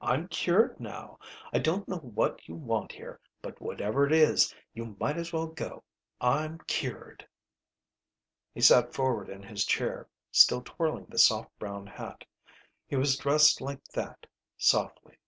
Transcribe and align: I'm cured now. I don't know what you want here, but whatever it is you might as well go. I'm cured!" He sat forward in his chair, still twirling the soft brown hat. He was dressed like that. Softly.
I'm 0.00 0.28
cured 0.28 0.78
now. 0.78 1.18
I 1.52 1.58
don't 1.58 1.88
know 1.88 1.96
what 1.96 2.46
you 2.46 2.54
want 2.54 2.92
here, 2.92 3.18
but 3.42 3.60
whatever 3.60 4.06
it 4.06 4.12
is 4.12 4.54
you 4.72 4.96
might 5.00 5.16
as 5.16 5.32
well 5.32 5.48
go. 5.48 5.82
I'm 6.20 6.58
cured!" 6.68 7.26
He 8.52 8.60
sat 8.60 8.94
forward 8.94 9.28
in 9.28 9.42
his 9.42 9.64
chair, 9.64 10.08
still 10.30 10.62
twirling 10.62 11.06
the 11.08 11.18
soft 11.18 11.58
brown 11.58 11.88
hat. 11.88 12.24
He 12.86 12.94
was 12.94 13.16
dressed 13.16 13.60
like 13.60 13.82
that. 13.94 14.28
Softly. 14.56 15.18